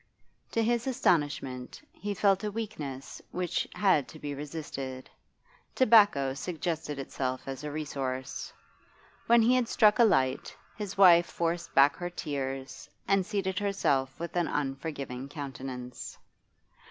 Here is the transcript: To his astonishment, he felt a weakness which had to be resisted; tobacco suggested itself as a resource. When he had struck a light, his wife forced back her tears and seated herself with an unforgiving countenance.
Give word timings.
To 0.53 0.63
his 0.63 0.87
astonishment, 0.87 1.79
he 1.91 2.15
felt 2.15 2.43
a 2.43 2.49
weakness 2.49 3.21
which 3.29 3.67
had 3.75 4.07
to 4.07 4.17
be 4.17 4.33
resisted; 4.33 5.07
tobacco 5.75 6.33
suggested 6.33 6.97
itself 6.97 7.41
as 7.47 7.63
a 7.63 7.71
resource. 7.71 8.51
When 9.27 9.43
he 9.43 9.53
had 9.53 9.67
struck 9.67 9.99
a 9.99 10.03
light, 10.03 10.57
his 10.75 10.97
wife 10.97 11.27
forced 11.27 11.75
back 11.75 11.97
her 11.97 12.09
tears 12.09 12.89
and 13.07 13.23
seated 13.23 13.59
herself 13.59 14.19
with 14.19 14.35
an 14.35 14.47
unforgiving 14.47 15.29
countenance. 15.29 16.17